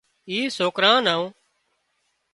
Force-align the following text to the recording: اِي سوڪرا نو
اِي 0.29 0.37
سوڪرا 0.57 0.93
نو 1.05 1.17